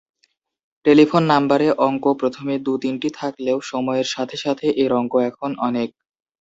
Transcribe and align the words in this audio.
Telephone 0.85 1.23
নাম্বারে 1.25 1.67
অঙ্ক 1.87 2.05
প্রথমে 2.19 2.53
দু’তিনটি 2.65 3.09
থাকলেও 3.15 3.57
সময়ের 3.63 4.07
সাথে 4.09 4.37
সাথে 4.37 4.67
এর 4.83 4.91
অঙ্ক 4.93 5.13
এখন 5.29 5.51
অনেক। 5.67 5.89